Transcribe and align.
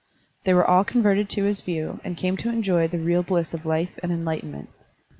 They 0.45 0.53
were 0.55 0.65
all 0.65 0.83
converted 0.83 1.29
to 1.29 1.43
his 1.43 1.61
view 1.61 1.99
and 2.03 2.17
came 2.17 2.35
to 2.37 2.49
enjoy 2.49 2.87
the 2.87 2.97
real 2.97 3.21
bUss 3.21 3.53
of 3.53 3.67
life 3.67 3.99
and 4.01 4.11
enlightenment. 4.11 4.69